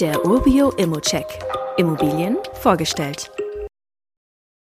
Der 0.00 0.26
Urbio 0.26 0.72
Immocheck. 0.72 1.24
Immobilien 1.78 2.36
vorgestellt. 2.52 3.30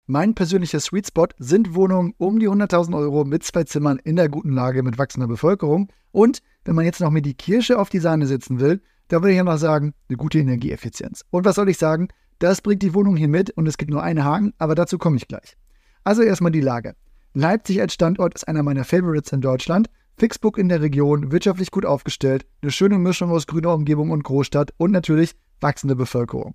Mein 0.07 0.35
persönlicher 0.35 0.79
Sweet 0.79 1.07
Spot 1.07 1.29
sind 1.39 1.75
Wohnungen 1.75 2.13
um 2.19 2.39
die 2.39 2.51
100.000 2.51 2.95
Euro 2.95 3.25
mit 3.25 3.43
zwei 3.43 3.65
Zimmern 3.65 3.99
in 3.99 4.17
der 4.17 4.29
guten 4.29 4.53
Lage 4.53 4.83
mit 4.83 4.99
wachsender 4.99 5.27
Bevölkerung. 5.27 5.91
Und 6.13 6.43
wenn 6.67 6.75
man 6.75 6.85
jetzt 6.85 7.01
noch 7.01 7.11
mit 7.11 7.25
die 7.25 7.33
Kirsche 7.33 7.79
auf 7.79 7.89
die 7.89 7.99
Sahne 7.99 8.27
setzen 8.27 8.61
will, 8.61 8.83
da 9.09 9.23
würde 9.23 9.31
ich 9.31 9.39
ja 9.39 9.45
noch 9.45 9.57
sagen, 9.57 9.95
eine 10.11 10.19
gute 10.19 10.39
Energieeffizienz. 10.39 11.25
Und 11.31 11.47
was 11.47 11.55
soll 11.55 11.71
ich 11.71 11.79
sagen? 11.79 12.09
Das 12.39 12.61
bringt 12.61 12.83
die 12.83 12.93
Wohnung 12.93 13.17
hier 13.17 13.29
mit 13.29 13.49
und 13.53 13.67
es 13.67 13.79
gibt 13.79 13.91
nur 13.91 14.03
einen 14.03 14.23
Haken, 14.23 14.53
aber 14.59 14.75
dazu 14.75 14.99
komme 14.99 15.17
ich 15.17 15.29
gleich. 15.29 15.57
Also 16.05 16.21
erstmal 16.21 16.53
die 16.53 16.61
Lage. 16.61 16.95
Leipzig 17.33 17.81
als 17.81 17.95
Standort 17.95 18.35
ist 18.35 18.47
einer 18.47 18.63
meiner 18.63 18.85
Favorites 18.85 19.33
in 19.33 19.41
Deutschland. 19.41 19.89
Fixbook 20.19 20.57
in 20.57 20.71
der 20.71 20.81
Region, 20.81 21.31
wirtschaftlich 21.31 21.71
gut 21.71 21.85
aufgestellt, 21.85 22.47
eine 22.63 22.71
schöne 22.71 22.99
Mischung 22.99 23.31
aus 23.31 23.47
grüner 23.47 23.75
Umgebung 23.75 24.11
und 24.11 24.25
Großstadt 24.25 24.73
und 24.79 24.91
natürlich 24.91 25.33
wachsende 25.61 25.95
Bevölkerung. 25.95 26.55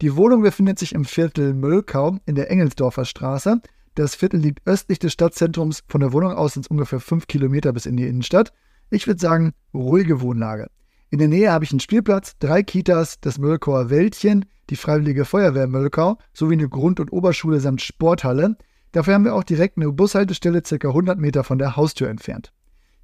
Die 0.00 0.16
Wohnung 0.16 0.42
befindet 0.42 0.78
sich 0.78 0.94
im 0.94 1.04
Viertel 1.04 1.52
Müllkau 1.52 2.18
in 2.24 2.34
der 2.34 2.50
Engelsdorfer 2.50 3.04
Straße. 3.04 3.60
Das 3.94 4.14
Viertel 4.14 4.40
liegt 4.40 4.66
östlich 4.66 4.98
des 4.98 5.12
Stadtzentrums. 5.12 5.84
Von 5.86 6.00
der 6.00 6.12
Wohnung 6.12 6.32
aus 6.32 6.54
sind 6.54 6.64
es 6.64 6.70
ungefähr 6.70 6.98
fünf 6.98 7.26
Kilometer 7.26 7.72
bis 7.74 7.84
in 7.84 7.96
die 7.96 8.06
Innenstadt. 8.06 8.52
Ich 8.90 9.06
würde 9.06 9.20
sagen, 9.20 9.52
ruhige 9.74 10.22
Wohnlage. 10.22 10.68
In 11.10 11.18
der 11.18 11.28
Nähe 11.28 11.52
habe 11.52 11.64
ich 11.64 11.72
einen 11.72 11.80
Spielplatz, 11.80 12.38
drei 12.38 12.62
Kitas, 12.62 13.20
das 13.20 13.38
Müllkauer 13.38 13.90
Wäldchen, 13.90 14.46
die 14.70 14.76
Freiwillige 14.76 15.26
Feuerwehr 15.26 15.66
Müllkau 15.66 16.16
sowie 16.32 16.54
eine 16.54 16.70
Grund- 16.70 17.00
und 17.00 17.12
Oberschule 17.12 17.60
samt 17.60 17.82
Sporthalle. 17.82 18.56
Dafür 18.92 19.12
haben 19.12 19.24
wir 19.24 19.34
auch 19.34 19.44
direkt 19.44 19.76
eine 19.76 19.92
Bushaltestelle 19.92 20.62
ca. 20.62 20.88
100 20.88 21.18
Meter 21.18 21.44
von 21.44 21.58
der 21.58 21.76
Haustür 21.76 22.08
entfernt. 22.08 22.53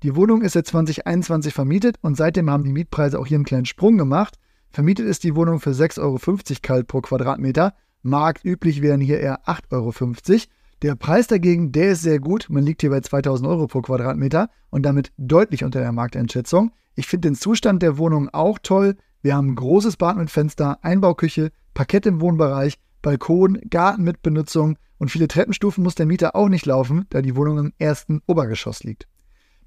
Die 0.03 0.17
Wohnung 0.17 0.41
ist 0.41 0.55
seit 0.55 0.67
2021 0.67 1.53
vermietet 1.53 1.97
und 2.01 2.17
seitdem 2.17 2.49
haben 2.49 2.65
die 2.65 2.73
Mietpreise 2.73 3.19
auch 3.19 3.27
hier 3.27 3.37
einen 3.37 3.45
kleinen 3.45 3.67
Sprung 3.67 3.99
gemacht. 3.99 4.39
Vermietet 4.71 5.07
ist 5.07 5.25
die 5.25 5.37
Wohnung 5.37 5.61
für 5.61 5.73
6,50 5.73 6.01
Euro 6.01 6.19
kalt 6.63 6.87
pro 6.87 7.03
Quadratmeter. 7.03 7.75
Marktüblich 8.03 8.81
wären 8.81 9.03
hier 9.03 9.21
eher 9.21 9.47
8,50 9.47 9.71
Euro. 9.73 9.93
Der 10.81 10.95
Preis 10.95 11.27
dagegen, 11.27 11.73
der 11.73 11.93
ist 11.93 12.01
sehr 12.01 12.19
gut. 12.19 12.47
Man 12.49 12.65
liegt 12.65 12.81
hier 12.81 12.89
bei 12.89 13.03
2000 13.03 13.47
Euro 13.47 13.67
pro 13.67 13.83
Quadratmeter 13.83 14.49
und 14.71 14.85
damit 14.85 15.13
deutlich 15.19 15.65
unter 15.65 15.81
der 15.81 15.93
Markteinschätzung. 15.93 16.71
Ich 16.95 17.07
finde 17.07 17.29
den 17.29 17.35
Zustand 17.35 17.83
der 17.83 17.99
Wohnung 17.99 18.31
auch 18.31 18.59
toll. 18.59 18.97
Wir 19.21 19.37
haben 19.37 19.49
ein 19.49 19.57
großes 19.57 19.99
Bad 19.99 20.17
mit 20.17 20.31
Fenster, 20.31 20.79
Einbauküche, 20.83 21.51
Parkett 21.75 22.07
im 22.07 22.23
Wohnbereich, 22.23 22.79
Balkon, 23.03 23.61
Garten 23.69 24.03
mit 24.05 24.23
Benutzung 24.23 24.79
und 24.97 25.11
viele 25.11 25.29
Treppenstufen 25.29 25.85
muss 25.85 25.95
der 25.95 26.07
Mieter 26.07 26.35
auch 26.35 26.49
nicht 26.49 26.65
laufen, 26.65 27.05
da 27.11 27.21
die 27.21 27.37
Wohnung 27.37 27.59
im 27.59 27.73
ersten 27.79 28.23
Obergeschoss 28.27 28.83
liegt. 28.83 29.07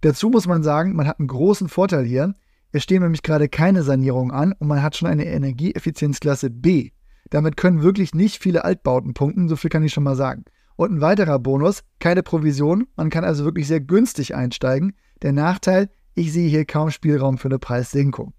Dazu 0.04 0.30
muss 0.30 0.48
man 0.48 0.64
sagen, 0.64 0.98
man 0.98 1.08
hat 1.08 1.20
einen 1.20 1.30
großen 1.30 1.70
Vorteil 1.70 2.04
hier. 2.04 2.34
Es 2.74 2.84
stehen 2.84 3.04
nämlich 3.04 3.24
gerade 3.24 3.48
keine 3.48 3.84
Sanierungen 3.84 4.36
an 4.36 4.52
und 4.52 4.68
man 4.68 4.84
hat 4.84 4.98
schon 4.98 5.08
eine 5.08 5.26
Energieeffizienzklasse 5.26 6.50
B. 6.50 6.90
Damit 7.30 7.56
können 7.56 7.84
wirklich 7.84 8.14
nicht 8.14 8.44
viele 8.44 8.66
Altbauten 8.66 9.14
punkten, 9.14 9.48
so 9.48 9.56
viel 9.56 9.70
kann 9.70 9.82
ich 9.82 9.94
schon 9.94 10.04
mal 10.04 10.18
sagen. 10.18 10.44
Und 10.76 10.92
ein 10.92 11.00
weiterer 11.00 11.40
Bonus, 11.40 11.84
keine 12.00 12.22
Provision, 12.22 12.86
man 12.98 13.10
kann 13.10 13.24
also 13.24 13.46
wirklich 13.46 13.66
sehr 13.66 13.80
günstig 13.80 14.36
einsteigen. 14.36 14.92
Der 15.22 15.32
Nachteil, 15.32 15.90
ich 16.16 16.34
sehe 16.34 16.50
hier 16.50 16.66
kaum 16.66 16.92
Spielraum 16.92 17.38
für 17.38 17.48
eine 17.48 17.60
Preissenkung. 17.60 18.34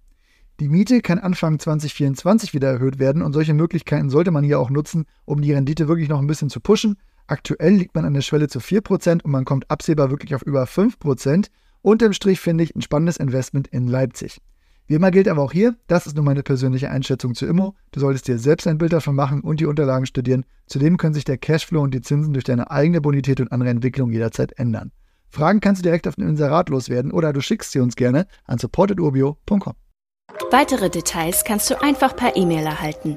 Die 0.61 0.69
Miete 0.69 1.01
kann 1.01 1.19
Anfang 1.19 1.59
2024 1.59 2.53
wieder 2.53 2.69
erhöht 2.69 2.99
werden 2.99 3.23
und 3.23 3.33
solche 3.33 3.55
Möglichkeiten 3.55 4.11
sollte 4.11 4.33
man 4.33 4.45
hier 4.45 4.61
auch 4.61 4.69
nutzen, 4.69 5.07
um 5.25 5.41
die 5.41 5.55
Rendite 5.55 5.89
wirklich 5.89 6.11
noch 6.11 6.19
ein 6.19 6.27
bisschen 6.27 6.51
zu 6.51 6.61
pushen. 6.61 6.99
Aktuell 7.27 7.75
liegt 7.75 7.95
man 7.95 8.05
an 8.05 8.15
der 8.15 8.21
Schwelle 8.21 8.49
zu 8.49 8.59
4% 8.59 9.23
und 9.23 9.31
man 9.31 9.45
kommt 9.45 9.71
absehbar 9.71 10.11
wirklich 10.11 10.35
auf 10.35 10.43
über 10.43 10.65
5%. 10.65 11.47
Unterm 11.83 12.13
Strich 12.13 12.41
finde 12.41 12.65
ich 12.65 12.75
ein 12.75 12.83
spannendes 12.83 13.17
Investment 13.17 13.69
in 13.69 13.87
Leipzig. 13.87 14.41
Wie 14.87 14.95
immer 14.95 15.11
gilt 15.11 15.29
aber 15.29 15.43
auch 15.43 15.53
hier, 15.53 15.77
das 15.87 16.07
ist 16.07 16.15
nur 16.15 16.25
meine 16.25 16.43
persönliche 16.43 16.91
Einschätzung 16.91 17.35
zu 17.35 17.47
Immo. 17.47 17.75
Du 17.93 18.01
solltest 18.01 18.29
dir 18.29 18.39
selbst 18.39 18.67
ein 18.67 18.77
Bild 18.77 18.93
davon 18.93 19.15
machen 19.15 19.41
und 19.41 19.61
die 19.61 19.67
Unterlagen 19.67 20.05
studieren. 20.05 20.45
Zudem 20.67 20.99
können 20.99 21.15
sich 21.15 21.25
der 21.25 21.39
Cashflow 21.39 21.81
und 21.81 21.95
die 21.95 22.03
Zinsen 22.03 22.35
durch 22.35 22.45
deine 22.45 22.71
eigene 22.71 23.01
Bonität 23.01 23.41
und 23.41 23.51
andere 23.51 23.71
Entwicklung 23.71 24.11
jederzeit 24.11 24.59
ändern. 24.59 24.93
Fragen 25.31 25.61
kannst 25.61 25.81
du 25.81 25.85
direkt 25.85 26.07
auf 26.07 26.17
dem 26.17 26.29
Inserat 26.29 26.69
loswerden 26.69 27.13
oder 27.13 27.33
du 27.33 27.41
schickst 27.41 27.73
sie 27.73 27.81
uns 27.81 27.97
gerne 27.97 28.27
an 28.45 28.59
supportedurbio.com. 28.59 29.73
Weitere 30.51 30.91
Details 30.91 31.45
kannst 31.45 31.71
du 31.71 31.83
einfach 31.83 32.15
per 32.15 32.37
E-Mail 32.37 32.67
erhalten. 32.67 33.17